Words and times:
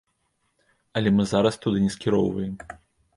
Але 1.01 1.09
мы 1.17 1.25
зараз 1.33 1.59
туды 1.65 1.83
не 1.85 1.91
скіроўваем. 1.97 2.57